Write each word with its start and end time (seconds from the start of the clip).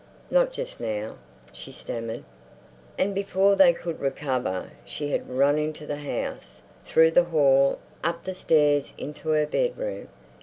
Not 0.31 0.51
just 0.51 0.79
now," 0.79 1.17
she 1.53 1.71
stammered. 1.71 2.23
And 2.97 3.13
before 3.13 3.55
they 3.55 3.71
could 3.71 3.99
recover 3.99 4.71
she 4.83 5.11
had 5.11 5.29
run 5.29 5.59
into 5.59 5.85
the 5.85 5.97
house, 5.97 6.63
through 6.87 7.11
the 7.11 7.25
hall, 7.25 7.77
up 8.03 8.23
the 8.23 8.33
stairs 8.33 8.93
into 8.97 9.29
her 9.29 9.45
bedroom. 9.45 10.07